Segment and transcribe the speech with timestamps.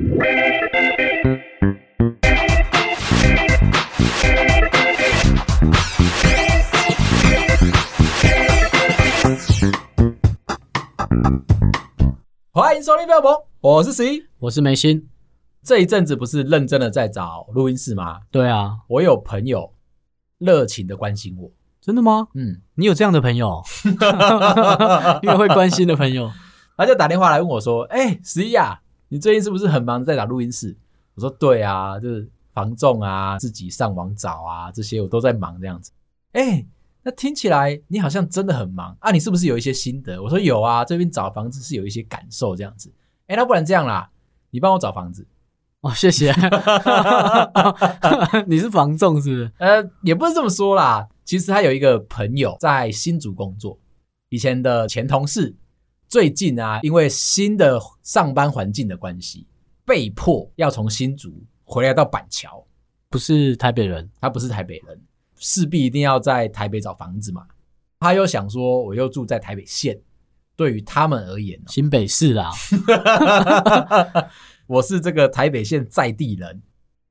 [0.00, 0.08] 欢
[12.74, 15.06] 迎收听《标榜》，我是十一，我是梅心。
[15.62, 18.20] 这一阵子不是认真的在找录音室吗？
[18.30, 19.74] 对啊，我有朋友
[20.38, 21.50] 热情的关心我。
[21.82, 22.28] 真的吗？
[22.34, 23.62] 嗯，你有这样的朋友，
[25.22, 26.32] 因为会关心的朋友，
[26.78, 28.80] 他就打电话来问我说：“哎、欸，十一啊，
[29.10, 30.74] 你最近是不是很忙，在打录音室？”
[31.14, 35.90] 我说：“对啊，就是房重啊，自己上网找啊，这些我都在忙这样子。”
[36.32, 36.64] 哎，
[37.02, 39.10] 那听起来你好像真的很忙啊？
[39.10, 40.22] 你是不是有一些心得？
[40.22, 42.90] 我说有啊，这边找房子是有一些感受这样子。
[43.26, 44.08] 哎，那不然这样啦，
[44.50, 45.26] 你帮我找房子。
[45.80, 46.32] 哦，谢谢。
[48.46, 49.52] 你是房仲是不是？
[49.58, 51.08] 呃，也不是这么说啦。
[51.24, 53.78] 其实他有一个朋友在新竹工作，
[54.28, 55.56] 以前的前同事，
[56.10, 59.46] 最近啊，因为新的上班环境的关系，
[59.84, 61.32] 被迫要从新竹
[61.62, 62.66] 回来到板桥。
[63.08, 65.00] 不是台北人，他不是台北人，
[65.36, 67.46] 势必一定要在台北找房子嘛。
[68.00, 69.96] 他又想说，我又住在台北县，
[70.56, 72.50] 对于他们而言，哦，新北市啦，
[74.66, 76.60] 我是这个台北县在地人，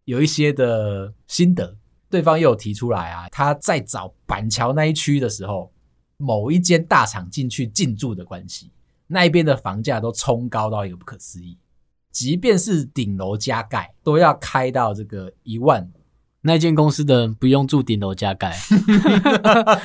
[0.04, 1.78] 有一些的心得。
[2.10, 5.72] 对方又有提出来啊，他在找板桥那一区的时候，
[6.18, 8.70] 某一间大厂进去进驻的关系，
[9.12, 11.58] 那一边的房价都冲高到一个不可思议，
[12.12, 16.00] 即便是顶楼加盖都要开到这个一万五。
[16.42, 18.56] 那间公司的人不用住顶楼加盖，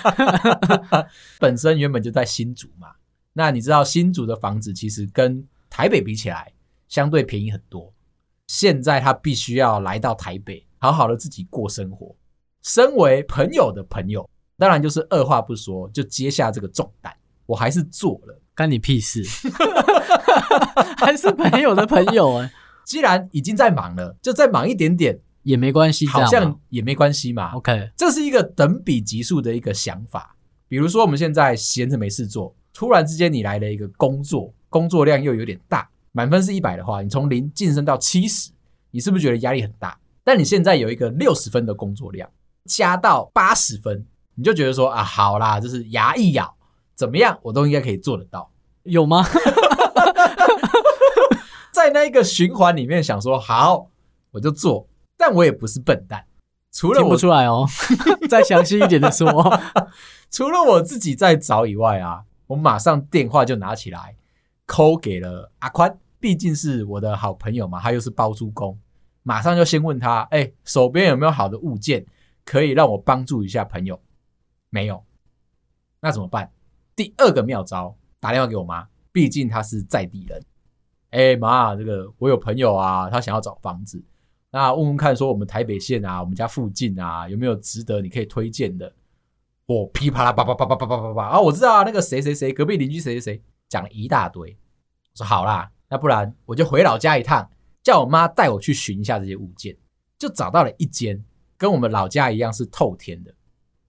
[1.40, 2.88] 本身原本就在新竹嘛。
[3.32, 6.52] 那你知道新竹的房子其实跟台北比起来
[6.86, 7.92] 相对便宜很多，
[8.46, 10.64] 现在他必须要来到台北。
[10.78, 12.14] 好好的自己过生活，
[12.62, 17.10] 身为朋友的朋友，当然就是二话不说就接下这个重担。
[17.46, 19.22] 我还是做了，干你屁事？
[20.98, 22.52] 还是朋友的朋友哎、欸，
[22.84, 27.52] 既然已经在忙了，就再忙一点点也没关系，好像也没关系嘛。
[27.52, 30.36] OK，这是一个等比级数的一个想法。
[30.68, 38.50] 比如说我们现在闲着没事做，突然之间你来了一个工作，工作量又有点大，满分是一百的话，你从零晋升到七十，
[38.90, 39.98] 你是不是觉得压力很大？
[40.22, 42.28] 但你现在有一个六十分的工作量，
[42.64, 46.53] 加到八十分，你就觉得说啊，好啦，就是牙一咬，
[46.94, 48.50] 怎么样，我都应该可以做得到，
[48.84, 49.24] 有吗？
[51.72, 53.90] 在那一个循环里面想说好，
[54.30, 56.24] 我就做，但我也不是笨蛋，
[56.72, 57.66] 除了我听不出来哦，
[58.30, 59.60] 再详细一点的说，
[60.30, 64.16] 除了我自己在找以外啊，我马上电话就拿起来
[64.66, 68.78] ，call 给了阿宽，毕竟是我的好朋友嘛，他又是包租公。
[69.26, 72.04] 马上就先问他，哎、欸，手边有没有好的物件
[72.44, 74.00] 可以让我帮助一下朋友？
[74.70, 75.02] 没有，
[76.00, 76.50] 那怎么办？
[76.96, 80.42] 第二个妙招，打电话给我妈，毕竟她是在地人。
[81.10, 84.02] 哎、妈，这个我有朋友啊，他想要找房子，
[84.50, 88.92] 那问问看，说我们台北县啊，我们家附近啊，有没有值得你可以推荐的？
[89.66, 94.50] 我噼啪啦叭叭叭叭叭叭叭叭啊，我知道啊，那个谁谁谁，隔壁邻居谁谁谁，讲了一大堆。
[95.12, 97.48] 我说好啦，那不然我就回老家一趟。
[97.82, 99.76] 叫我妈带我去寻一下这些物件，
[100.18, 101.22] 就找到了一间
[101.58, 103.30] 跟我们老家一样是透天的，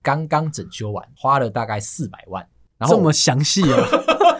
[0.02, 2.46] 刚刚整修完，花了大概四百万。
[2.78, 3.88] 然后这么详细啊？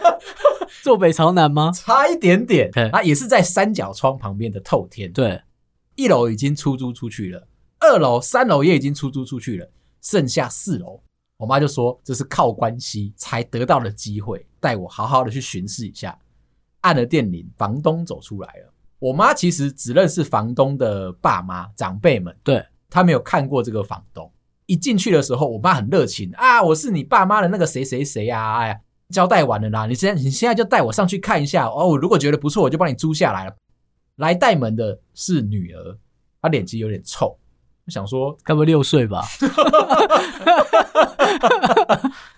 [0.82, 1.72] 坐北朝南吗？
[1.72, 2.70] 差一点点。
[2.92, 5.12] 啊，也是在三角窗旁边的透天。
[5.12, 5.42] 对，
[5.96, 7.48] 一楼已经出租出去了，
[7.80, 9.68] 二楼、三楼也已经出租出去了，
[10.00, 11.02] 剩下四楼。
[11.38, 16.16] 我妈就说这是靠关系才得到的机会，带我好好的去巡视一下。
[16.82, 18.72] 按了电铃，房东走出来了。
[18.98, 24.30] 我妈其实只认识房东的爸妈长辈们，对，她没有看过这个房东。
[24.66, 28.76] 一进去的时候，我妈很热情啊，我是你爸妈的那个谁谁谁啊，哎呀，
[29.10, 33.54] 交代完了啦，你现在你现在就带我上去看一下哦，我如果觉得不错，我就帮你租下来了。
[34.16, 35.98] 来带门的是女儿，
[36.40, 37.38] 她脸皮有点臭，
[37.84, 39.24] 我想说该不会六岁吧？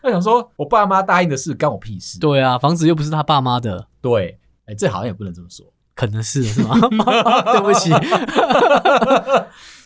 [0.03, 2.19] 我想说我爸妈答应的事干我屁事？
[2.19, 3.87] 对啊，房子又不是他爸妈的。
[4.01, 5.65] 对，哎，这好像也不能这么说。
[5.99, 6.79] 可能是是吗？
[7.51, 7.91] 对不起，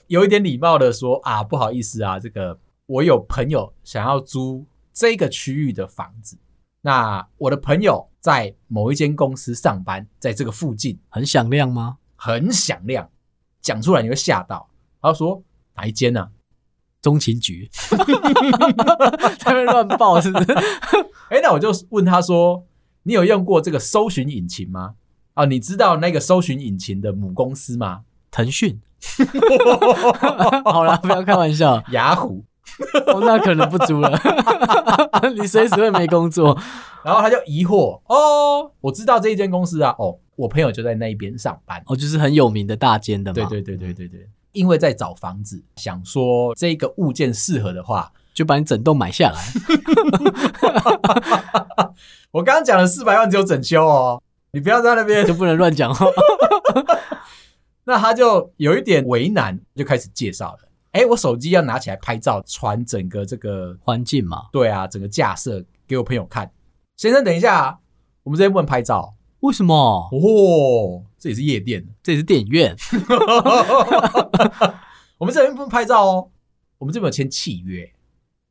[0.09, 6.37] 有一点礼貌的说啊，不好意思啊，这个我有朋友想要租这个区域的房子，
[6.83, 11.97] 那我的朋友在某一间公司上班，在这个附近，很响亮吗？
[12.15, 13.09] 很响亮，
[13.63, 14.69] 讲出来你会吓到。
[15.01, 15.43] 他说
[15.77, 16.29] 哪一间呢、啊？
[17.01, 17.71] 中情局，
[19.41, 20.53] 他们乱报是不是？
[21.33, 22.67] 哎，那我就问他说，
[23.05, 24.97] 你有用过这个搜寻引擎吗？
[25.35, 28.03] 啊，你知道那个搜寻引擎的母公司吗？
[28.31, 28.81] 腾讯。
[30.65, 31.83] 好啦，不要开玩笑。
[31.91, 32.45] 雅虎，
[33.09, 34.17] 哦，那可能不租了。
[35.37, 36.57] 你随时会没工作。
[37.05, 39.95] 然后他就疑惑：哦，我知道这一间公司啊。
[39.99, 43.35] 哦，我朋友就在那一边上班，哦，就是很有名的大间的嘛。
[43.35, 49.43] 对对对对对对，因为在找房子，想说这个物件适合的话，就把你整栋买下来。
[52.31, 56.07] 我刚刚讲了四百万只有整修哦，你不要在那边就不能乱讲话。
[57.85, 60.69] 那他就有一点为难，就开始介绍了。
[60.93, 64.43] 哎，我手机要拿起来拍照，传整个这个环境嘛。
[64.53, 66.53] 对啊，整个架设给我朋友看。
[66.97, 67.81] 先生，等一下，
[68.23, 69.15] 我们这边不能拍照。
[69.41, 69.75] 为什么？
[70.13, 72.77] 哦，这里是夜店，这里是电影院。
[75.19, 76.31] 我们这边不能拍照哦。
[76.79, 77.91] 我们这边有签契约，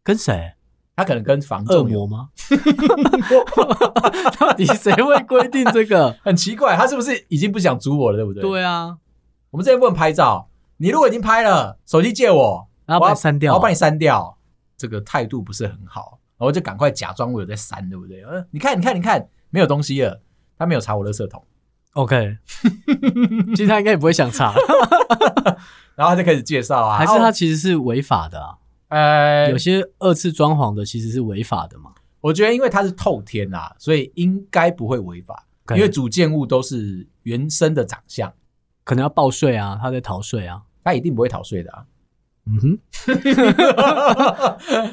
[0.03, 0.53] 跟谁？
[1.01, 2.29] 他可能跟房仲恶魔吗？
[4.39, 6.15] 到底谁会规定这个？
[6.23, 8.17] 很奇怪，他是不是已经不想租我了？
[8.17, 8.41] 对不对？
[8.41, 8.97] 对啊，
[9.49, 10.49] 我们这边不能拍照。
[10.77, 14.37] 你如果已经拍了，手机借我，然后把你删掉，我要把你删掉。
[14.77, 18.23] 这个态度不是很好，然后就赶快假装我有在删，对不对？
[18.23, 20.21] 呃，你看，你看，你看，没有东西了。
[20.57, 21.43] 他没有查我垃圾桶。
[21.93, 22.37] OK，
[23.55, 24.53] 其实他应该也不会想查。
[25.95, 28.57] 然后他就开始介绍啊，还是他其实是违法的啊？
[28.91, 31.91] 呃，有些二次装潢的其实是违法的嘛。
[32.19, 38.31] 我觉得因为它是透天啊，所以应该不会违法因为主建物都是原生的长相，
[38.83, 41.85] 可能要报税啊，他在逃税啊，他一定不会逃税的啊。
[42.45, 42.77] 嗯哼，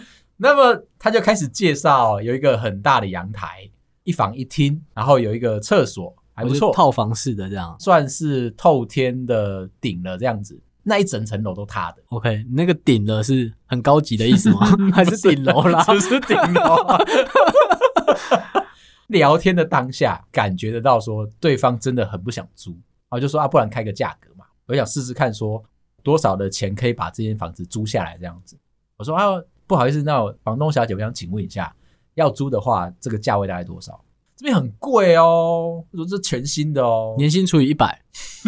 [0.37, 3.69] 那么他就开始介绍，有一个很大的阳台，
[4.05, 10.61] 一房一厅，然后有一个厕所，还不错，套房式的这样，算是透天的顶了这样子。
[10.89, 14.67] 那一整层楼都塌的，OK，那个顶了是很高级的意思吗？
[14.93, 15.85] 还是顶楼啦？
[15.85, 16.77] 只是顶楼。
[19.09, 22.81] 聊天的当下，感觉得到说对方真的很不想租，然
[23.11, 25.63] 后就说啊，不然开个价格嘛，我想试试看，说
[26.03, 28.59] 多少的钱可以把这间房子租下来这样子。
[28.97, 29.25] 我说啊，
[29.67, 31.75] 不好意思，那房东小姐，我想请问一下，
[32.15, 34.03] 要租的话，这个价位大概多少？
[34.39, 38.01] 这边很贵哦，我说这全新的哦，年薪除以一百，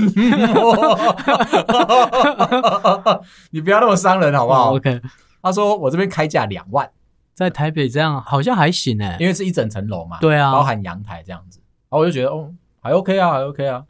[3.51, 5.01] 你不要那么伤人好不好？OK，
[5.43, 6.89] 他说我这边开价两万，
[7.35, 11.59] 在台北这样好像还行诶，因为是一整层楼嘛，对啊，包含阳台这样子，
[11.89, 13.85] 然后我就觉得哦还 OK 啊，还 OK 啊，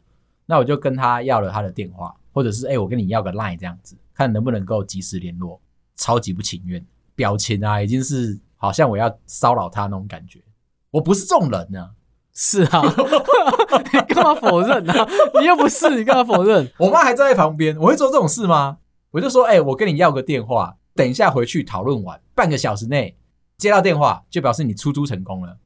[0.47, 5.61] 那我就跟他要了他的电话，或者是哎我跟你要个 Line 这样子，看能不能够及时联络，
[5.97, 6.83] 超级不情愿，
[7.13, 10.41] 表情啊已经是好像我要骚扰他那种感觉。
[10.91, 11.89] 我不是这种人呢、啊，
[12.33, 12.81] 是啊，
[13.93, 15.07] 你干嘛否认呢、啊？
[15.39, 16.69] 你又不是，你干嘛否认？
[16.77, 18.77] 我妈还站在旁边，我会做这种事吗？
[19.11, 23.17] 我就说，哎、欸，我跟你要个电话，等一下回去讨论完，半个小时内
[23.57, 25.57] 接到电话，就表示你出租成功了，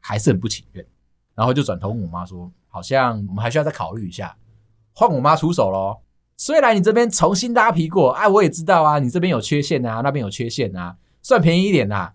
[0.00, 0.84] 还是很不情愿。
[1.34, 4.36] 然后就转头问我妈说，好像我们还需要再考虑一下，
[4.94, 5.98] 换我妈出手喽。
[6.36, 12.14] 虽然你这边重新拉皮过，哎，我也知道啊，你这边有缺陷啊，那边有缺陷啊，算便宜一点啦、啊，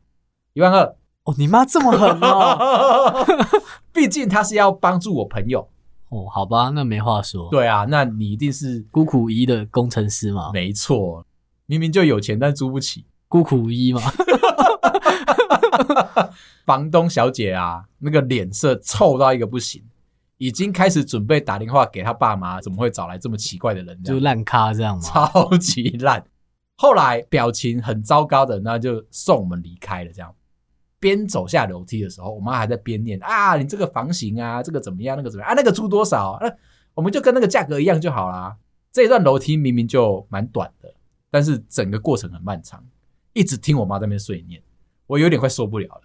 [0.54, 0.96] 一万二。
[1.28, 3.26] 哦，你妈这么狠哦！
[3.92, 5.68] 毕竟她是要帮助我朋友
[6.08, 7.50] 哦，好吧，那没话说。
[7.52, 10.52] 对啊，那你一定是孤苦无依的工程师嘛？
[10.54, 11.26] 没错，
[11.66, 14.02] 明明就有钱，但租不起，孤苦无依嘛。
[16.66, 19.84] 房东小姐啊，那个脸色臭到一个不行，
[20.38, 24.02] 已经开始准备打电话给他爸妈，怎么会找来这么奇怪的人？
[24.02, 25.02] 就烂咖这样吗？
[25.04, 26.24] 超级烂。
[26.78, 30.34] 后来表情很糟糕的，那就送我们离开了，这样。
[31.00, 36.38] 边走下楼梯的时候，我妈还在边念啊，你这个房型啊，这个怎么样，那个怎么样啊，那个租多少？
[36.42, 36.52] 那
[36.94, 38.58] 我们就跟那个价格一样就好啦。
[38.92, 40.92] 这一段楼梯明明就蛮短的，
[41.30, 42.84] 但是整个过程很漫长，
[43.34, 44.60] 一直听我妈在那边碎念，
[45.06, 46.02] 我有点快受不了了，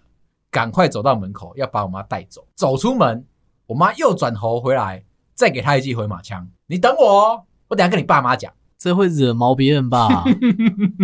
[0.51, 2.47] 赶快走到门口要把我妈带走。
[2.53, 3.25] 走出门，
[3.65, 5.03] 我妈又转头回来，
[5.33, 6.47] 再给她一记回马枪。
[6.67, 10.23] 你等我，我等下跟你爸妈讲，这会惹毛别人吧？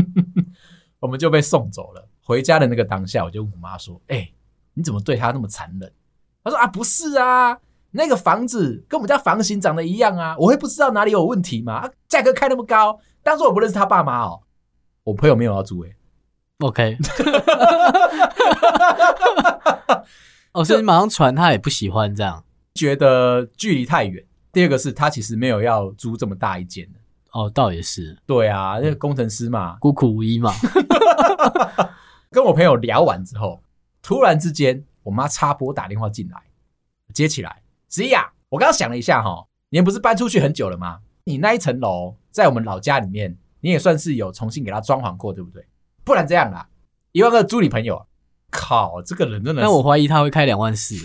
[1.00, 2.09] 我们就被送走了。
[2.30, 4.34] 回家的那个当下，我就问我妈说：“哎、欸，
[4.76, 5.92] 你怎么对他那么残忍？”
[6.46, 7.58] 她说：“啊，不是啊，
[7.90, 11.74] 那个房子跟我们家房型长得一样啊，我会不知道哪里有问题吗？
[11.74, 14.44] 啊，价格开那么高，当初我不认识他爸妈哦。
[15.06, 15.96] 我朋友没有要租哎、欸。
[16.60, 16.98] OK，
[20.54, 22.44] 哦，所以你马上传，他也不喜欢这样，
[22.76, 24.24] 觉得距离太远。
[24.52, 26.88] 第二个是他其实没有要租这么大一间
[27.32, 30.54] 哦，倒也是，对啊，那个工程师嘛，孤苦无依嘛。
[32.32, 33.60] 跟我朋友聊完之后，
[34.04, 36.40] 突然之间，我妈插播打电话进来，
[37.12, 41.00] 接起来，子怡啊，我刚刚想了一下哈，你不是搬出去很久了吗？
[41.24, 45.66] 你那一层楼在我们老家里面，你也算是有重新给他装潢过，对不对？
[46.04, 46.70] 不然这样啦，
[47.14, 48.06] 一万个租你朋友，
[48.52, 50.94] 靠，这个人真的，但我怀疑他会开两万四。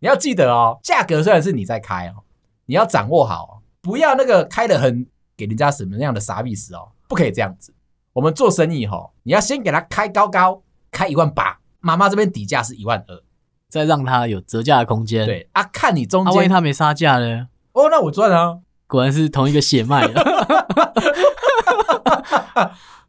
[0.00, 2.24] 你要记得哦，价格虽然是你在开哦，
[2.66, 6.88] 你要掌握好，不要那个开的很给人家什么样的傻逼死哦。
[7.08, 7.74] 不可以这样子，
[8.12, 13.22] 我们做生意哈，你要先给他开高高，开一万八，妈妈这边底价是一万二，
[13.68, 15.26] 再让他有折价的空间。
[15.26, 17.48] 对啊，看你中间，啊、万一他没杀价呢？
[17.72, 18.58] 哦，那我赚啊！
[18.86, 20.22] 果然是同一个血脉的。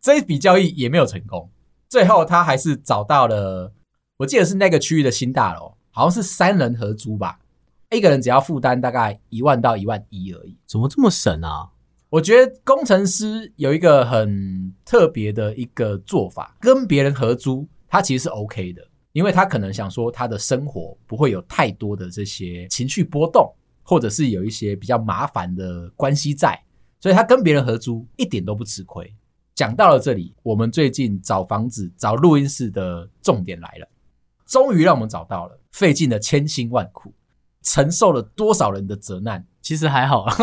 [0.02, 1.50] 这一笔交易也没有成功，
[1.90, 3.74] 最后他还是找到了，
[4.18, 7.40] 我记得是那个区域的新大楼，好像是三人合租吧，
[7.92, 10.58] 一个人只要负担大概一万到一万一而已。
[10.66, 11.70] 怎么这么省啊？
[12.10, 26.60] 我觉得工程师有一个很特别的一个做法，跟别人合租，他其实是 OK 的，因为他可能想说他的生活不会有太多的这些情绪波动，或者是有一些比较麻烦的关系在，
[27.00, 29.14] 所以他跟别人合租一点都不吃亏。
[29.54, 33.88] 讲到了这里，我们最近找房子、找录音室的重点来了，
[34.48, 37.14] 终于让我们找到了，费尽了千辛万苦，
[37.62, 40.36] 承受了多少人的责难， 其实还好啊，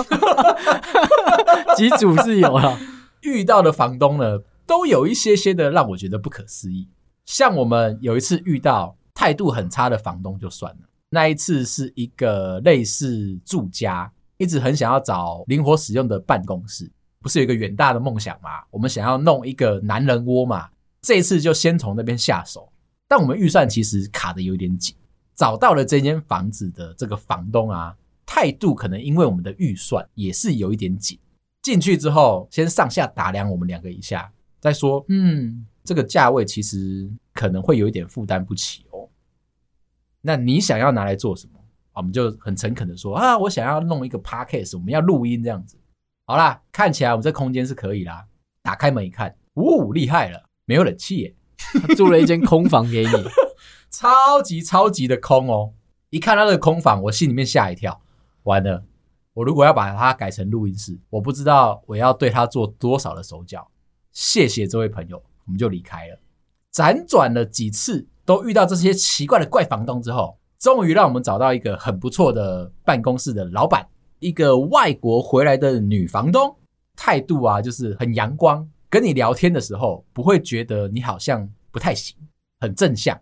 [1.76, 2.78] 机组是有了，
[3.22, 6.88] 遇到的房东呢，都有一些些的让我觉得不可思议。
[7.24, 16.90] 像我们有一次遇到态度很差的房东就算了，那一次是一个类似住家，一直很想要找灵活使用的办公室。
[17.20, 18.62] 不是有一个远大的梦想嘛？
[18.70, 20.68] 我们想要弄一个男人窝嘛。
[21.02, 22.68] 这一次就先从那边下手，
[23.08, 24.94] 但我们预算其实卡的有点紧。
[25.36, 31.18] 找到了这间房子的这个房东啊，态度可能因为我们的预算也是有一点紧。
[31.62, 39.08] 进去之后，先上下打量我们两个一下，再说，嗯，这个价位其实可能会有一点负担不起哦。
[40.22, 41.52] 那你想要拿来做什么？
[41.92, 45.76] 我们就很诚恳的说啊，我想要弄一个 podcast，我们要录音这样子。
[46.26, 48.26] 好啦，看起来我们这空间是可以啦。
[48.62, 53.10] 打开门一看，呜，厉害了，没有冷气耶， 他租了一间空房给你，
[53.98, 55.72] 超级超级的空哦。
[56.10, 57.98] 一看到这个空房，我心里面吓一跳，
[58.42, 58.84] 完了，
[59.32, 63.66] 我如果要把它改成录音室，我不知道我要对它做多少的手脚。
[64.12, 66.18] 谢谢这位朋友，我们就离开了。
[66.74, 73.88] 辗转了几次，都遇到这些奇怪的怪房东之后，终于让我们找到一个很不错的办公室的老板。
[74.18, 76.54] 一个外国回来的女房东，
[76.94, 82.14] 态度啊，就是很阳光，跟你聊天的时候不会觉得你好像不太行，
[82.60, 83.18] 很正向。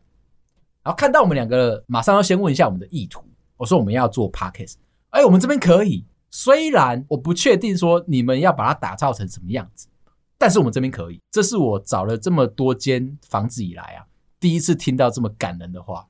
[0.84, 3.24] 然后看到我们两个，马上要先问一下我们的意图。
[3.56, 4.74] 我说我们要做 podcast，
[5.10, 9.88] 哎，我们这边可以，虽然我不确定说你们要把它打造成什么样子，
[10.36, 11.20] 但是我们这边可以。
[11.30, 14.04] 这是我找了这么多间房子以来啊，
[14.38, 16.06] 第一次听到这么感人的话。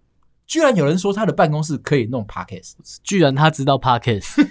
[0.47, 4.45] 居然有人说他的办公室可以弄 Podcast，居然他知道 Podcast，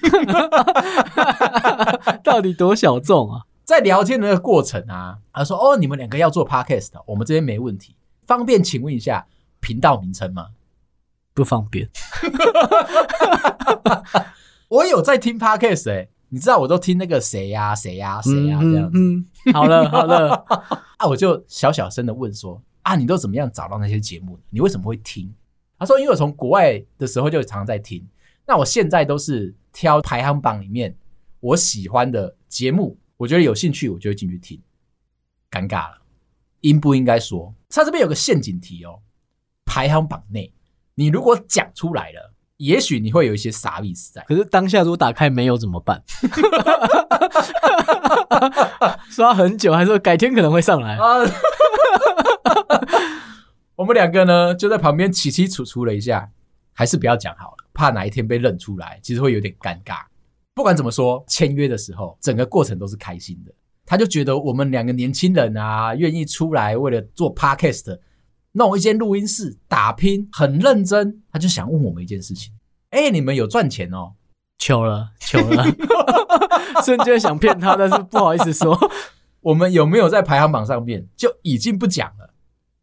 [2.24, 3.42] 到底多小众啊？
[3.64, 9.26] 在聊天的那个过程啊，他说：“哦，你们两个要做 Podcast，我们这边没问题，方便请问一下
[9.64, 10.50] 频道名称吗？”
[11.34, 11.90] 不方便。
[14.70, 19.00] 我有在听 Podcast 哎、欸，你知道我都听那个谁呀谁呀谁呀这样子。
[19.00, 20.46] 嗯，好了好了，
[20.98, 24.40] 啊，我就小小声的问说：“啊，你都怎么样找到那些节目？
[24.50, 25.34] 你为什么会听？”
[25.80, 28.06] 他说：“因为我从国外的时候就常常在听，
[28.46, 30.96] 那我现在都是挑排行榜里面
[31.40, 34.62] 我喜欢的节目，我觉得有兴趣，我就会进去听。
[35.50, 35.98] 尴尬了，
[36.62, 37.54] 应不应该说？
[37.70, 39.00] 他这边有个陷阱题哦，
[39.66, 40.54] 排行榜内
[40.96, 44.22] 你如果讲出来了，也许你会有一些傻意思在。
[44.28, 46.04] 可是当下如果打开没有怎么办？
[49.10, 50.98] 刷很久，还是说改天可能会上来？”
[53.76, 56.30] 我们两个呢，就在旁边起起楚楚了一下，
[56.74, 60.04] 还是不要讲好了，怕哪一天被认出来，其实会有点尴尬。
[60.54, 63.52] 不管怎么说，签约的时候，整个过程都是开心的。
[63.86, 68.00] 他就觉得我们两个年轻人啊，愿意出来为了做 podcast，
[68.54, 71.22] 弄一间录音室打拼，很认真。
[71.32, 72.54] 他就想问我们一件事情：
[72.92, 74.14] 哎，你们有赚钱哦？
[74.58, 75.66] 求了，求了，
[76.86, 78.78] 瞬间想骗他，但是不好意思说，
[79.42, 82.34] 我们有没有在排行榜上面，就已经不讲了。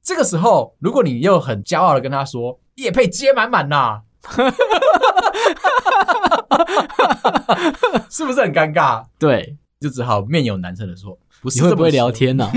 [0.03, 4.03] 这个时候，如果你又很骄傲的跟他说“叶配接满满呐”，
[8.11, 9.05] 是不是很尴尬？
[9.19, 12.53] 对，就只好面有难色的说：“不是，你会不会聊天呢、啊？”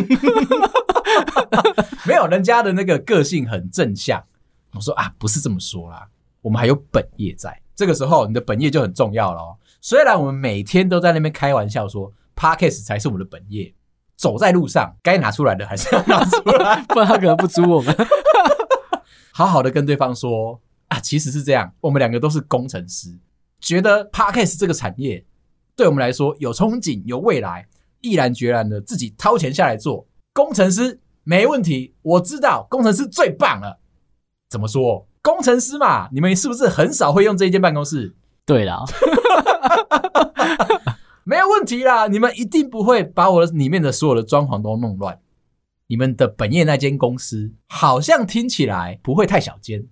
[2.05, 4.23] 没有，人家的那个个性很正向。
[4.73, 6.07] 我说啊，不是这么说啦，
[6.41, 7.61] 我们还有本业在。
[7.75, 9.57] 这个时候，你的本业就很重要了。
[9.81, 13.73] 虽然我们每天都在那边开玩笑说，Podcast 才是我们的本业。
[14.15, 17.93] 走在路上，该拿出来的还是要拿出来， 不然他可能不租我们。
[19.33, 23.09] 好好的跟对方说啊，其实是这样，我们两个都是工程师，
[23.59, 25.25] 觉得 Podcast 这个产业
[25.75, 27.67] 对我们来说有憧憬、有未来，
[28.01, 31.93] 毅然决然的自己掏钱下来做工程师，没问题。
[32.01, 33.79] 我知道工程师最棒了。
[34.49, 35.07] 怎么说？
[35.21, 38.13] 工程师嘛，你们是不是很少会用这一间办公室？
[38.45, 38.83] 对啦。
[41.23, 45.17] 没有问题啦，你们一定不会把我里面的所有的装潢都弄乱。
[45.87, 49.87] 你们的本业那间公司好像听起来不会太小间，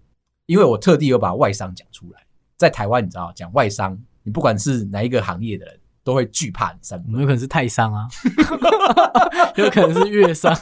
[0.45, 2.19] 因为我特地有把外商讲出来，
[2.57, 7.19] 在台湾你知道讲外商，你不管是哪一个行业的人都会惧怕你三观。
[7.21, 8.07] 有可能是泰商啊，
[9.55, 10.55] 有可能是粤商。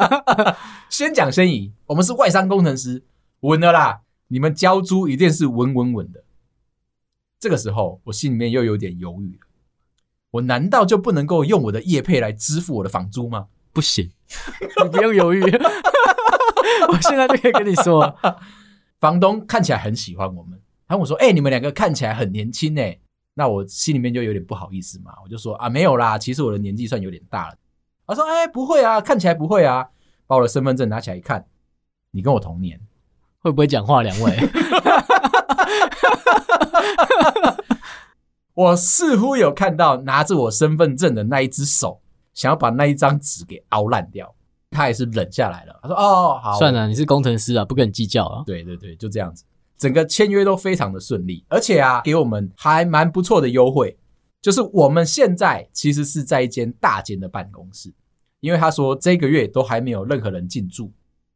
[0.90, 3.04] 先讲先赢，我们是外商工程师，
[3.40, 4.00] 稳了啦。
[4.28, 6.24] 你们交租一定是稳稳稳的。
[7.40, 9.46] 这个时候，我心里面又有点犹豫了。
[10.32, 13.46] 我难道就不能够用我的业配来支付我的房租吗？
[13.72, 14.10] 不行，
[14.82, 15.40] 你不用犹豫，
[16.88, 18.14] 我现在就可以跟你说，
[19.00, 20.60] 房东看起来很喜欢我们。
[20.86, 22.98] 他跟我说：“哎、欸，你们两个看起来很年轻哎。”
[23.38, 27.54] 那我心里面就有点不好意思嘛，我就说：“啊，没有啦，其实我的年纪算有点大了。”
[28.04, 29.86] 他说：“哎、欸，不会啊，看起来不会啊。”
[30.26, 31.46] 把我的身份证拿起来一看，
[32.10, 32.80] 你跟我同年，
[33.38, 34.02] 会不会讲话？
[34.02, 34.36] 两位？
[38.54, 42.00] 我似乎有看到拿着我身份证的那一只手，
[42.34, 44.34] 想要把那一张纸给凹烂掉。
[44.70, 45.78] 他也是忍下来了。
[45.80, 49.44] 他说：“哦，好，算了，你是工程师啊，不跟你计较啊。”对对对，就这样子，
[49.78, 53.96] 整个签约都非常的顺利，而且啊，给我们还蛮不错的优惠，
[54.42, 57.94] 就是我们现在其实是在一间大间的办公室，
[58.40, 60.92] 因为他说这个月都还没有任何人进驻，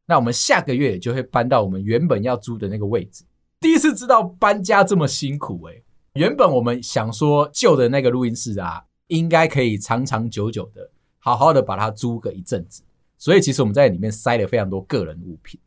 [0.06, 3.24] 那我们下个月就会搬到我们原本要租的那个位置。
[3.60, 5.84] 第一次知道搬家这么辛苦诶、
[6.14, 12.82] 原本我们想说旧的那个录音室啊，应该可以长长久久的好好的把它租个一阵子，
[13.16, 15.60] 所以其实我们在里面塞了非常多个人物品，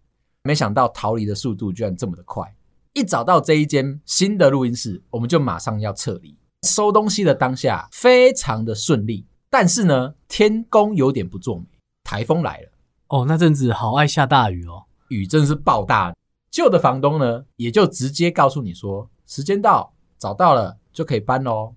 [0.44, 2.54] 没想到逃离的速度居然这么的快。
[2.96, 6.38] 一找到这一间新的录音室，我们就马上要撤离。
[6.64, 11.66] 收东西的当下非常的顺利，但是呢，天公有点不作美，
[12.06, 12.70] 台风来了。
[13.10, 16.16] 哦，那阵子好爱下大雨哦，雨真的是暴大。
[16.50, 19.92] 旧的房东呢，也就直接告诉你说，时间到。
[20.18, 21.76] 找到了就可以搬喽。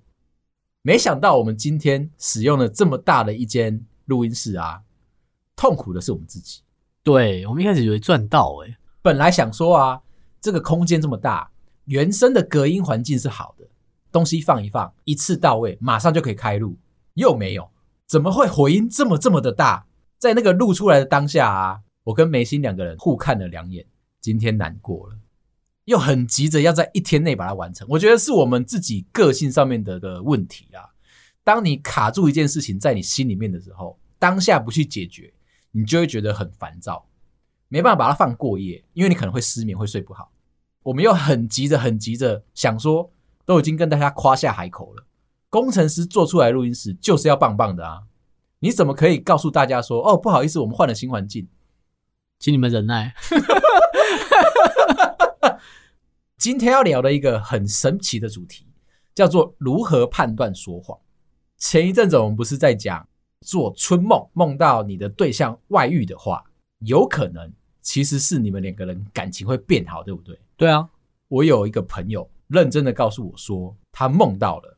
[0.83, 4.81] 没想到我们今天使用了这么大的一间录音室啊，
[5.57, 6.63] 痛苦的是我们自己。
[7.03, 10.01] 对，我们一开始以为赚到诶，本来想说啊，
[10.41, 11.51] 这个空间这么大，
[11.85, 13.67] 原生的隔音环境是好的，
[14.13, 16.77] 东西放一放，一次到位，马上就可以开录。
[17.15, 17.69] 又没有，
[18.07, 19.87] 怎么会回音这么这么的大？
[20.19, 23.85] 在那个录出来的当下啊，我跟梅心两个人互看了两眼，
[24.21, 25.17] 今天难过了。
[25.85, 30.85] 又很急着要在一天内把它完成，我觉得是我们自己个性上面的的问题啊。
[31.43, 35.33] 当你卡住一件事情在你心里面的时候，当下不去解决，
[35.71, 37.08] 你就会觉得很烦躁，
[37.69, 40.33] 没办法把它放过夜，因为你可能会失眠，会睡不好。
[40.83, 43.11] 我们又很急着、很急着想说，
[43.45, 45.05] 都已经跟大家夸下海口了，
[45.51, 48.03] 工程师做出来录音室就是要棒棒的啊！
[48.61, 51.47] 你怎么可以告诉大家说，哦，不好意思，我们换了新环境，
[52.39, 53.15] 请你们忍耐。
[56.39, 58.67] 今天要聊的一个很神奇的主题，
[59.15, 60.99] 叫做如何判断说谎。
[61.59, 63.07] 前一阵子我们不是在讲
[63.41, 66.45] 做春梦，梦到你的对象外遇的话，
[66.81, 70.39] 有可能其实是你们两个人感情会变好，对不对？
[70.57, 70.89] 对啊，
[71.29, 74.77] 我有一个朋友认真的告诉我说，他梦到了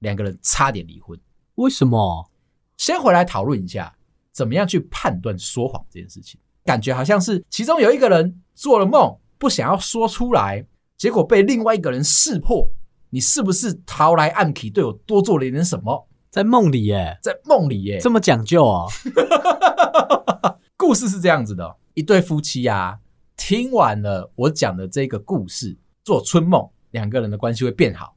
[0.00, 1.18] 两个人差点离婚。
[1.56, 2.30] 为什么？
[2.76, 3.94] 先回来讨论一下，
[4.32, 6.40] 怎么样去判断说谎这件事情？
[6.64, 10.66] 感觉好像是其中有一个人做了梦，不想要说出来。
[10.96, 12.70] 结果被另外一个人识破，
[13.10, 16.08] 你是不是逃来暗去对我多做了一点什么？
[16.30, 18.86] 在梦里耶，在梦里耶，这么讲究啊！
[20.76, 22.98] 故事是这样子的：一对夫妻啊，
[23.36, 28.16] 听完了我讲的这个故事，做春梦，两个人的关系会变好。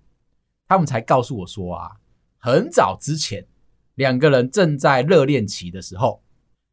[0.68, 1.92] 他们才告诉我说啊，
[2.40, 3.46] 很早之前，
[3.96, 6.24] 两个人正在热恋期的时候，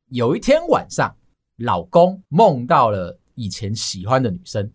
[0.08, 1.14] 有一天晚上，
[1.56, 4.72] 老公梦到了以前喜欢的女生。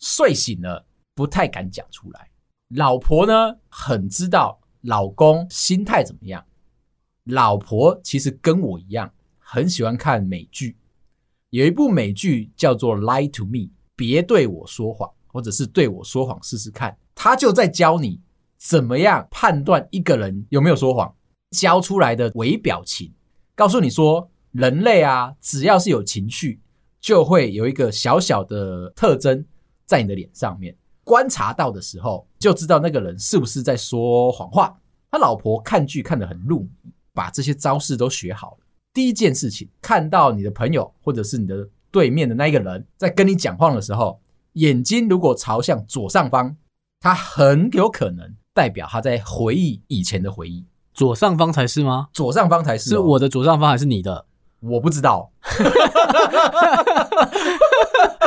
[0.00, 2.30] 睡醒了，不太敢讲出来。
[2.68, 6.44] 老婆呢，很知道老公心态怎么样。
[7.24, 9.12] 老婆其实跟我一样，
[9.50, 10.76] 很喜欢看美剧。
[11.48, 13.52] 有一部美剧叫做《Lie to Me》，
[13.96, 16.94] 别对我说谎，或者是对我说谎试试看。
[17.14, 18.20] 他就在教你
[18.58, 21.10] 怎么样判断一个人有没有说谎，
[21.52, 23.10] 教出来的微表情，
[23.54, 26.60] 告诉你说，人类啊，只要是有情绪，
[27.00, 29.42] 就会有一个小小的特征。
[29.86, 34.78] 在你的脸上面观察到的时候，就知道那个人是不是在说谎话。
[35.10, 38.66] 他老婆看剧看得很入迷，把这些招式都学好了。
[38.92, 44.20] 第一件事情，看到你的朋友或者是你的对面的那一个人在跟你讲话的时候，
[44.54, 46.56] 眼睛如果朝向左上方，
[47.00, 50.64] 他很有可能代表他在回忆以前的回忆。
[50.92, 52.08] 左上方才是吗？
[52.12, 52.96] 左上方才是哦。
[52.96, 54.26] 是我的左上方还是你的？
[54.60, 55.30] 我不知道。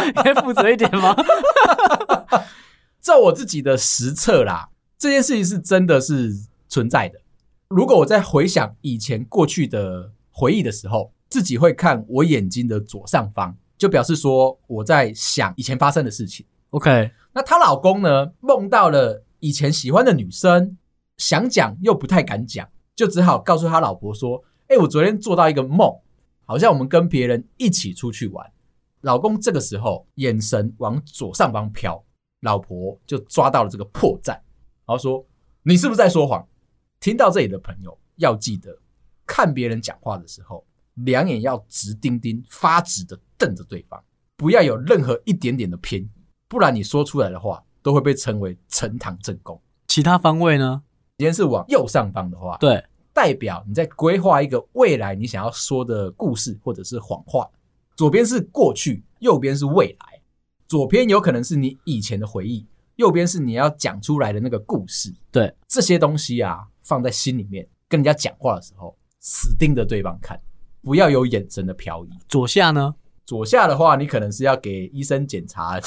[0.06, 1.13] 你可以负责一点吗？
[3.02, 6.34] 照我自己的实测啦，这件事情是真的是
[6.69, 7.19] 存在的。
[7.67, 16.46] 如果我在回想以前过去的回忆的时候，自己会看我眼睛的左上方，就表示说我在想以前发生的事情。
[16.72, 20.78] OK，那她老公呢，梦到了以前喜欢的女生，
[21.17, 25.94] 想讲又不太敢讲，就只好告诉他老婆说：“哎，我昨天做到一个梦，
[26.46, 28.52] 好像我们跟别人一起出去玩。”
[29.02, 32.04] 老公这个时候眼神往左上方飘，
[32.41, 35.26] 老婆就抓到了这个破绽，然后说
[35.63, 36.48] ：“你是不是在说谎？”
[37.02, 38.78] 听到这里的朋友要记得，
[39.34, 40.65] 看别人讲话的时候，
[41.06, 43.98] 两眼要直盯盯、发直的瞪着对方，
[44.36, 46.10] 不要有任何一点点的偏移，
[46.50, 49.58] 不然你说出来的话都会被称为呈堂证供。
[49.88, 50.84] 其他方位呢？
[51.17, 57.50] 今天是往右上方的话，对，代表你在规划一个未来你想要说的故事或者是谎话。
[57.96, 60.22] 左边是过去，右边是未来。
[60.67, 62.67] 左边有可能是你以前的回忆，
[62.98, 65.15] 右边是你要讲出来的那个故事。
[65.32, 66.67] 对，这些东西啊。
[66.84, 70.38] 放在心里面，跟人家讲话的时候，死盯着对方看，
[70.84, 72.10] 不要有眼神的飘移。
[72.27, 72.95] 左下呢？
[73.23, 75.79] 左下的话，你可能是要给医生检查，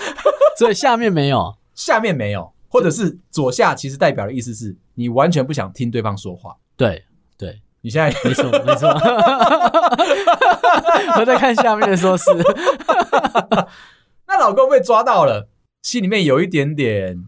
[0.58, 6.56] 所以下面没有，下面没有，或者是左下，其实代表的意思是你完全不想听对方说话。
[6.76, 7.04] 对，
[7.36, 8.88] 对，你现在没错，没错。
[11.20, 12.24] 我在看下面的时候是，
[14.26, 15.48] 那老公被抓到了，
[15.82, 17.24] 心里面有一点点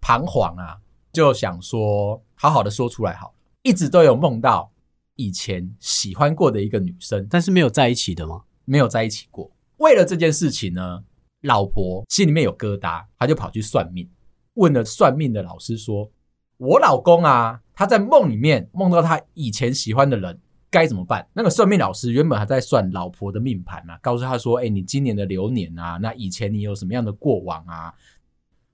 [0.00, 0.78] 彷徨啊。
[1.12, 3.34] 就想说，好好的说出来好了。
[3.62, 4.72] 一直都有梦到
[5.16, 8.42] 以前喜欢过的一个女生，但是没有在一起的吗？
[8.64, 9.50] 没有在一起过。
[9.76, 11.04] 为了这件事情呢，
[11.42, 14.08] 老婆心里面有疙瘩，她就跑去算命，
[14.54, 16.10] 问了算命的老师说
[16.56, 20.38] ：“我老公啊，他在梦里面梦到他以前喜欢的人，
[20.70, 27.92] 该怎么办？”那个算命老师原本还在算老婆的命盘啊，告诉他说：“哎，你今年的流年啊，那以前你有什么样的过往啊？”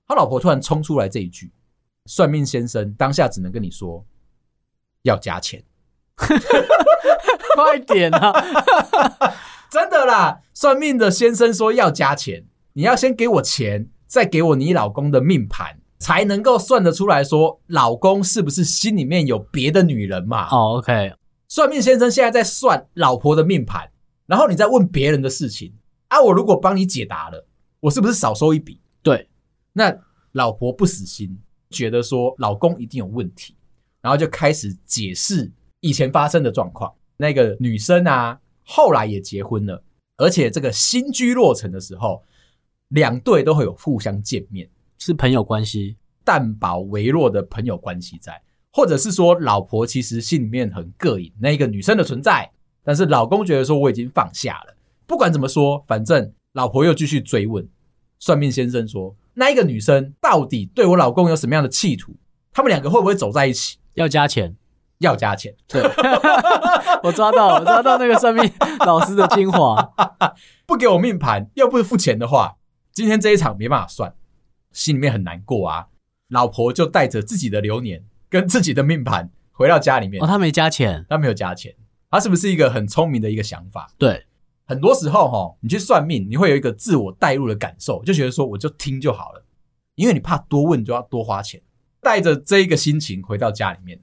[0.07, 1.51] 他老婆突然冲出来这一句。
[2.05, 4.05] 算命先生当下只能跟你说
[5.07, 5.63] 要加钱，
[7.55, 8.33] 快点啊！
[9.71, 20.47] 真的啦，算命的先生说要加钱，你要先给我钱，再给我你老公的命盘，才能够算得出来说老公是不是心里面有别的女人嘛？
[20.49, 21.13] 哦，OK。
[21.47, 23.89] 算命先生现在在算老婆的命盘，
[24.25, 25.73] 然后你再问别人的事情
[26.09, 27.45] 啊，我如果帮你解答了，
[27.79, 28.79] 我是不是少收一笔？
[29.01, 29.29] 对，
[29.73, 29.93] 那
[30.33, 31.39] 老婆不死心。
[31.69, 33.56] 觉得说老公一定有问题，
[34.01, 36.93] 然后就开始解释以前发生的状况。
[37.17, 39.83] 那个女生啊，后来也结婚了，
[40.17, 42.23] 而且这个新居落成的时候，
[42.89, 52.51] 两对都会有互相见面，是朋友关系，淡薄微弱的朋友关系在，或者是说老婆其实心里面很膈应那个女生的存在，
[52.83, 54.75] 但是老公觉得说我已经放下了。
[55.05, 57.67] 不管怎么说，反正老婆又继续追问。
[58.19, 59.15] 算命先生说。
[59.39, 62.11] 那一个女生到底对我老公有什么样的企图？
[62.51, 63.77] 他们两个会不会走在一起？
[63.97, 64.55] 要加钱，
[64.99, 65.53] 要加钱。
[65.67, 65.81] 对，
[67.03, 68.49] 我抓到，我抓到那个算命
[68.85, 69.75] 老师的精华。
[70.65, 72.57] 不给我命盘，又不付钱的话，
[72.93, 74.13] 今天这一场没办法算，
[74.71, 75.87] 心里面很难过啊。
[76.29, 80.23] 老婆就带着自己的流年跟自己的命盘回到家里面。
[80.23, 81.73] 哦，他没加钱，他没有加钱，
[82.11, 83.89] 他是不是一个很聪明的一个想法？
[83.97, 84.25] 对。
[84.65, 89.45] 很多时候哈，你去算命，你会有一个自我代入的感受，就觉得说我就听就好了，
[89.95, 91.61] 因为你怕多问就要多花钱。
[92.07, 93.99] 带着这一个心情回到家里面，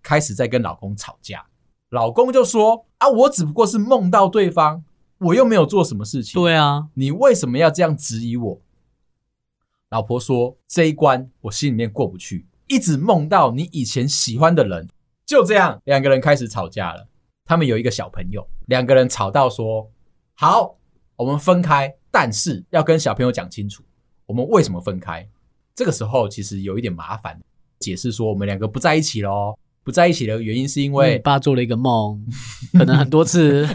[0.00, 1.44] 开始在跟老公吵架。
[1.88, 4.84] 老公就说：“啊，我只不过是梦到对方，
[5.18, 8.60] 我又没有做什么事情。”对啊，你为什么要这样质疑我？
[9.88, 14.88] 老婆说：“这一关我心里面过不去，一直梦到你以前喜欢的人。”
[15.26, 17.08] 就这样，两个人开始吵架了。
[17.44, 19.90] 他们有一个小朋友，两个人吵到说。
[20.34, 20.76] 好，
[21.16, 23.82] 我们分开，但是要跟小朋友讲清楚，
[24.26, 25.28] 我们为什么分开。
[25.74, 27.40] 这个时候其实有一点麻烦，
[27.78, 32.24] 解释说我们两个不在一起咯，不在一起的原因是因为爸做了一个梦，
[32.76, 33.66] 可能很多次，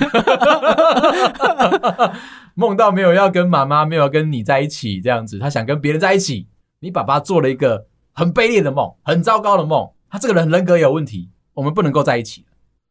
[2.55, 6.47] 梦到没有要跟妈妈，没有跟你在一起这样子，他想跟别人在一起。
[6.79, 12.45] 你爸爸做了一个很卑劣的梦，很糟糕的梦，他这个人人格有问题，我们不能够在一起。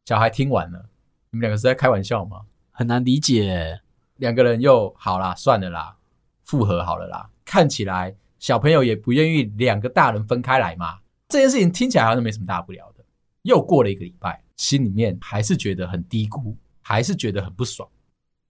[0.07, 0.87] 小孩听完了，
[1.31, 2.41] 你们两个是在开玩笑吗？
[2.71, 3.81] 很难理解，
[4.17, 5.97] 两个人又好啦，算了啦，
[6.45, 7.29] 复合好了啦。
[7.45, 11.01] 看起来小朋友也不愿意两个大人分开来嘛。
[11.33, 13.03] 这件事情听起来好像没什么大不了的。
[13.41, 17.89] 又过了一个礼拜，心里面还是觉得很低估，还是觉得很不爽。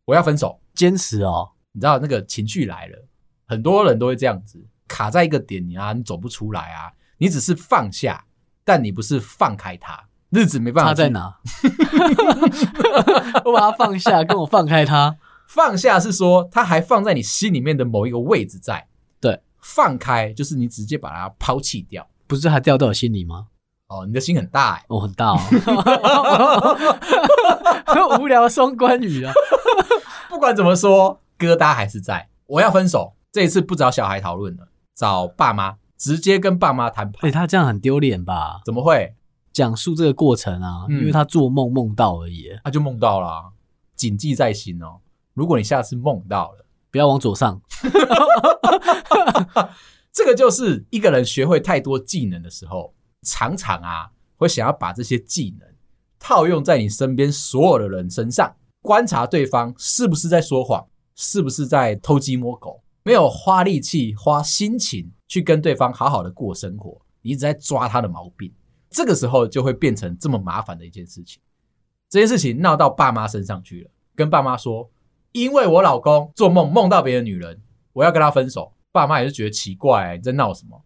[0.05, 1.53] 我要分手，坚持哦。
[1.71, 3.07] 你知道那个情绪来了，
[3.47, 6.93] 很多人都会这样子卡在一个点，你啊，你走不出来啊。
[7.19, 8.27] 你只是放下，
[8.65, 10.09] 但你不是放开他。
[10.31, 11.39] 日子没办法，他在哪？
[13.45, 15.17] 我把它放下，跟我放开它。
[15.47, 18.89] 放下是说，它还放在你心里面的某一个位置在。
[19.21, 22.09] 对，放开就是你直接把它抛弃掉。
[22.35, 23.49] 不是还掉到我心里吗？
[23.89, 25.39] 哦，你的心很大哎、欸，我、哦、很大哦。
[28.19, 29.35] 无聊双关语啊！
[30.31, 32.31] 不管怎么说，疙瘩还是在。
[32.47, 37.21] 我要分手，这一次不找小孩讨论了，找爸妈，直接跟爸妈谈判。
[37.27, 38.63] 哎、欸，他这样很丢脸吧？
[38.65, 39.15] 怎么会？
[39.53, 43.45] 讲述这个过程啊，嗯、因为他做梦梦到而已，他就梦到了、啊，
[43.95, 45.01] 谨记在心哦。
[45.35, 47.61] 如果你下次梦到了，不要往左上。
[50.13, 55.67] 这个就是一个人学会太多技能的时候，常常啊会想要把这些技能
[56.19, 68.53] 套用在你身边所有的人身上，观察对方是不是在说谎，是不是在偷鸡摸狗，没有花力气、花心情去跟对方好好的过生活，你一直在抓他的毛病，
[68.91, 71.41] 这个时候就会变成这么麻烦的一件事情。
[72.11, 74.91] 这件事情闹到爸妈身上去了，跟爸妈说，
[75.33, 77.63] 因为我老公做梦梦到别的女人，
[77.95, 78.75] 我要跟他分手。
[78.93, 80.85] 爸妈也是觉得奇怪、你在闹什么？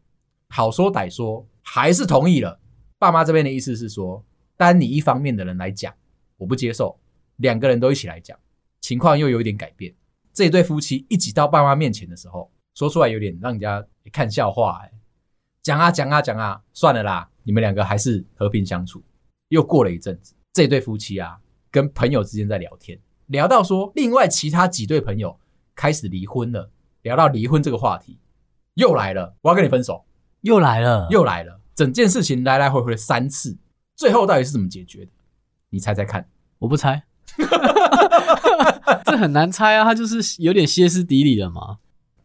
[0.49, 2.61] 好说歹说，还是同意了。
[2.99, 4.25] 爸妈这边的意思是说，
[4.57, 5.92] 单你一方面的人来讲，
[6.37, 6.99] 我不接受。
[7.38, 8.38] 两个人都一起来讲，
[8.81, 9.92] 情况又有一点改变。
[10.33, 14.92] 这对夫妻一起到爸妈面前的时候，说出来有点让人家看笑话、欸。
[15.62, 19.03] 讲啊讲啊讲啊，算了啦，你们两个还是和平相处。
[19.49, 21.38] 又过了一阵子，这对夫妻啊，
[21.73, 25.38] 跟朋友之间在聊天，聊到说，另外其他几对朋友
[25.75, 26.71] 开始离婚了。
[27.07, 28.19] 聊到离婚这个话题，
[28.75, 30.05] 又来了，我要跟你分手，
[30.40, 33.57] 又来了，又来了，整件事情来来回回三次，
[33.95, 35.12] 最后到底是怎么解决的？
[35.71, 36.29] 你猜猜看？
[36.59, 37.05] 我不猜，
[39.07, 41.79] 这很难猜啊，他就是有点歇斯底里了嘛。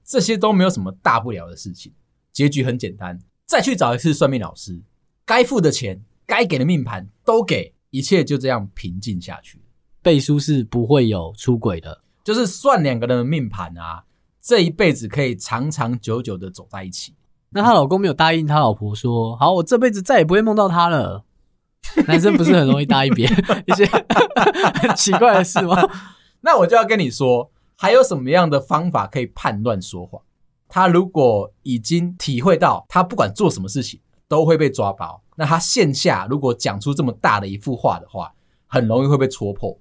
[0.04, 1.94] 这些都没有什么大不了的事情，
[2.34, 4.82] 结局很简单，再去找一次算命老师，
[5.28, 9.62] 该付的钱，该给的命盘都给，一切就这样平静下去。
[10.02, 14.06] 背书是不会有出轨的，就是算两个人的命盘啊。
[14.42, 17.14] 这一辈子可以长长久久的走在一起。
[17.52, 21.26] 那她老公没有答应她老婆说：“好，我这辈子再也不会梦到他了。”
[22.08, 23.36] 男生不是很容易答应别人
[23.68, 25.76] 一些很 奇怪的事吗？
[26.42, 30.22] 那我就要跟你说，还有什么样的方法可以判断说谎？
[30.70, 38.34] 他如果已经体会到他不管做什么事情都会被抓包，那他线下如果讲出这么大的一幅画的话，
[38.68, 39.78] 很容易会被戳破。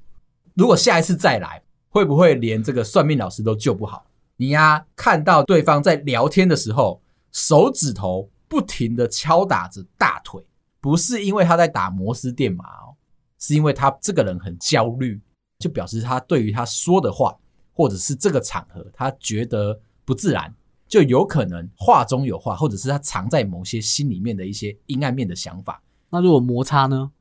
[0.55, 4.05] 如果下一次再来，会不会连这个算命老师都救不好？
[4.41, 10.43] 你呀、啊，看到对方在聊天的时候，手指头不停的敲打着大腿，
[10.81, 12.97] 不是因为他在打摩斯电码哦，
[13.39, 15.21] 是因为他这个人很焦虑，
[15.59, 17.37] 就表示他对于他说的话，
[17.75, 20.51] 或者是这个场合，他觉得不自然，
[20.89, 25.83] 就有可能话中有话，或者是他藏在某些心里面的一些阴暗面的想法。
[26.09, 27.13] 那如果摩擦呢？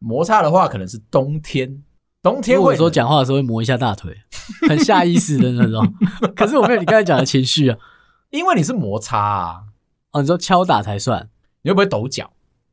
[0.00, 1.82] 摩擦的话，可能是冬天。
[2.22, 4.16] 冬天会说讲话的时候会磨一下大腿，
[4.68, 5.94] 很下意识的那种。
[6.34, 7.78] 可是我没有你刚才讲的情绪啊，
[8.30, 9.64] 因为你是摩擦啊。
[10.12, 11.28] 哦，你说敲打才算，
[11.62, 12.32] 你会不会抖脚？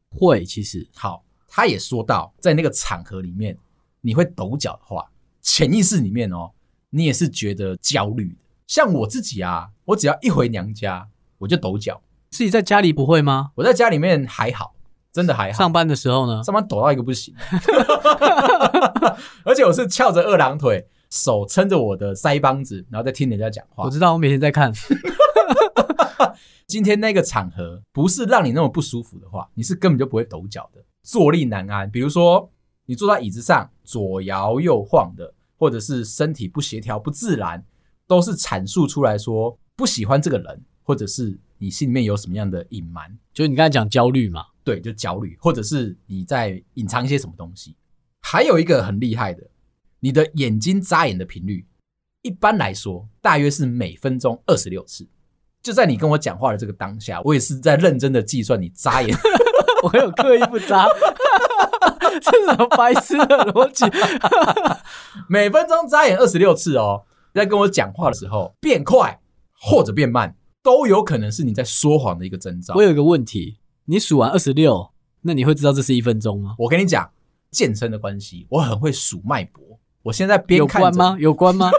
[0.10, 1.24] 会，其实好。
[1.48, 3.58] 他也说到，在那个场合里面，
[4.02, 5.06] 你会抖脚的话，
[5.42, 6.52] 潜意识里面哦，
[6.90, 8.36] 你也是觉得焦虑的。
[8.68, 12.02] 像我自己啊，我只要一回娘家，我就抖脚。
[12.30, 13.52] 自己在家里不会吗？
[13.56, 14.75] 我在家里面还好。
[15.16, 15.60] 真的还好。
[15.60, 16.44] 上班的时候呢？
[16.44, 17.34] 上班抖到一个不行，
[19.46, 23.86] 而且我是翘着二郎腿，手撑着我的腮帮子，然后在听人家讲话。
[23.86, 24.74] 我知道，我每天在看。
[26.68, 31.90] 今天那个场合不是让你那么不舒服的话，你是根本就不会抖脚的，坐立难安。
[31.90, 32.52] 比如说，
[32.86, 37.64] 你坐在椅子上左摇右晃的，或者是身体不协调、不自然，
[38.06, 43.18] 都是阐述出来说不喜欢这个人，或者是你心里面有什么样的隐瞒。
[43.34, 44.44] 就是你刚才讲焦虑嘛。
[44.66, 47.78] 对，就焦虑，或者是你在隐藏一些什么东西。
[48.20, 49.44] 还有一个很厉害的，
[50.00, 51.68] 你的眼睛眨眼的频率，
[52.24, 55.08] 一般来说大约是每分钟二十六次。
[55.62, 59.16] 就在你跟我讲话的这个当下，我也是在认真的计算你眨眼，
[59.86, 60.88] 我有刻意不眨，
[62.20, 63.86] 这是什么白痴的逻辑？
[65.30, 69.20] 每分钟眨眼二十六次哦，在跟我讲话的时候变快
[69.60, 72.74] 或者变慢，都有可能是你在说谎的一个征兆。
[72.74, 73.60] 我有一个问题。
[73.88, 76.56] 你数完二十六，那你会知道这是一分钟吗？
[76.58, 77.12] 我跟你讲，
[77.52, 79.62] 健身的关系，我很会数脉搏。
[80.02, 81.18] 我现在边看有关吗？
[81.20, 81.72] 有关吗？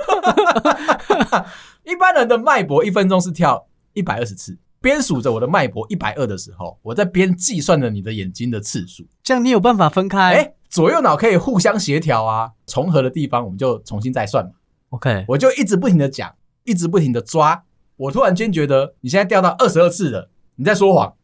[1.84, 9.04] 一般人的脉搏一分钟是跳一百二十次，边数着我的脉搏一百二的时候，我在边计算着你的眼睛的次数。
[9.24, 10.34] 这样你有办法分开？
[10.34, 14.52] 哎，左右脑可以互相协调啊，重合的地方我们就重新再算嘛。
[14.90, 17.64] OK，我就一直不停的讲，一直不停的抓。
[17.96, 21.14] 我突然间觉得你现在掉到二十二次了，你在说谎。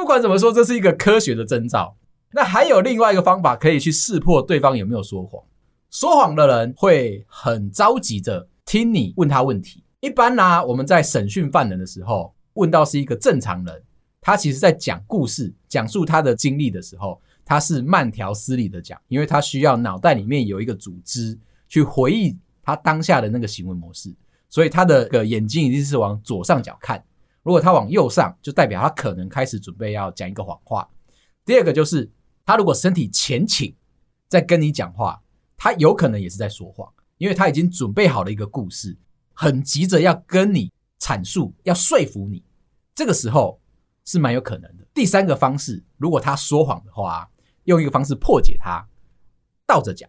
[0.00, 1.94] 不管怎么说，这是一个科学的征兆。
[2.32, 5.42] 那还有另外一个方法可以去识破对方有没有说谎。
[5.90, 9.84] 说谎的人会很着急着听你问他问题。
[10.00, 13.82] 一般呢、我们在审讯犯人的时候，问到是一个正常人，
[14.22, 24.10] 他其实在讲故事、讲述他的经历的时候，他是慢条斯理的讲，因为他需要脑袋里面有一个组织去回忆他当下的那个行为模式，
[24.48, 27.04] 所以他的个眼睛一定是往左上角看。
[27.50, 30.88] 如果他往右上，就代表他可能开始准备要讲一个谎话。
[31.44, 32.08] 第二个就是
[32.46, 33.74] 他如果身体前倾
[34.28, 35.20] 在跟你讲话，
[35.56, 38.96] 他有可能也是在说谎，因为他已经准备好了一个故事，
[39.34, 42.44] 很急着要跟你阐述，要说服你。
[42.94, 43.60] 这个时候
[44.04, 44.86] 是蛮有可能的。
[44.94, 47.28] 第三个方式，如果他说谎的话，
[47.64, 48.86] 用一个方式破解他，
[49.66, 50.08] 倒着讲。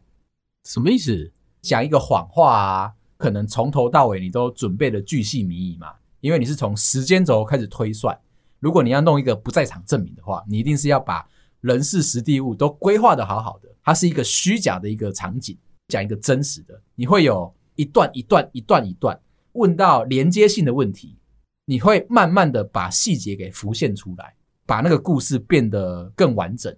[0.66, 1.34] 什么意思？
[1.64, 5.96] 讲一个谎话啊，可能从头到尾你都准备了巨细靡遗嘛。
[6.22, 8.18] 因为你是从时间轴开始推算，
[8.60, 11.28] 如果你要弄一个不在场证明的话，你一定是要把
[11.60, 13.70] 人事时地物都规划得好好的。
[13.84, 15.58] 它是一个虚假的一个场景，
[15.88, 16.80] 讲一个真实的。
[16.96, 19.20] 你会有一段一段一段一段
[19.54, 21.18] 问到连接性的问题，
[21.66, 26.76] 你会慢慢的把细节给浮现出来，把那个故事变得更完整。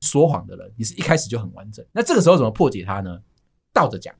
[0.00, 1.84] 说谎的人，你是一开始就很完整。
[1.90, 3.18] 那这个时候怎么破解它呢？
[3.72, 4.14] 倒着讲，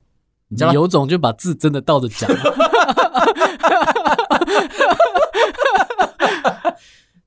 [0.49, 2.31] 你知道，有种就把字真的倒着讲。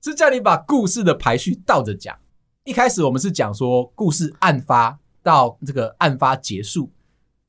[0.01, 2.15] 是叫你把故事的排序倒着讲。
[2.63, 6.91] 一开始我们是讲说故事案发到这个案发结束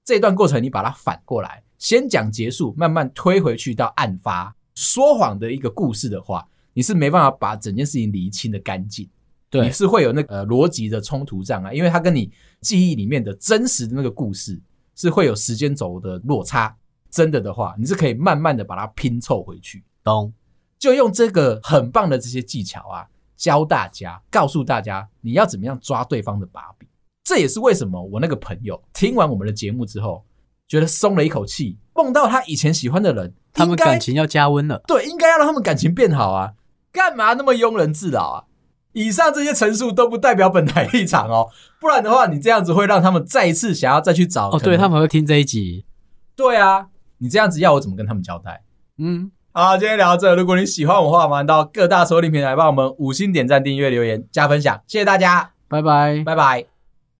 [0.04, 4.54] 这段过程，你把它反过来，先讲结束，慢慢推回去到案发。
[4.74, 9.08] 说谎的一个故事的话，你是没办法把整件事情理清的干净，
[9.50, 14.60] 对，你是会有那个逻辑的冲突障碍，因为它跟你记忆里面的真实的那个故事
[14.98, 16.76] 是会有时间轴的落差。
[17.10, 19.82] 真的的话，你是可以慢慢的把它拼凑回去。
[20.04, 20.30] 懂？
[20.78, 26.86] 就用这个很棒的这些技巧啊，教大家，告诉大家你要怎么样抓对方的把柄。
[27.24, 30.24] 这也是为什么我那个朋友听完我们的节目之后，
[30.68, 34.82] 觉得松了一口气，梦到他以前喜欢的人，他们感情要加温了。
[34.86, 36.52] 对，应该要让他们感情变好啊！
[36.92, 38.44] 干嘛那么庸人自扰啊？
[38.98, 41.48] 以上这些陈述都不代表本台立场哦，
[41.80, 44.50] 不然的话，你这样子会让他们再一次想要再去找。
[44.50, 45.84] 哦，对，他们会听这一集。
[46.34, 46.86] 对啊。
[47.20, 48.62] 你这样子要我怎么跟他们交代？
[48.98, 50.36] 嗯，好，今天聊到这。
[50.36, 56.77] 如果你喜欢我的话，麻烦到各大收听平台帮我们五星点赞、订阅、留言、加分享，谢谢大家，拜拜，拜拜。